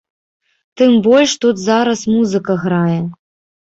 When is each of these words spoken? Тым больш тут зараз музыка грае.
Тым 0.81 0.91
больш 1.09 1.37
тут 1.45 1.63
зараз 1.69 1.99
музыка 2.17 2.61
грае. 2.67 3.01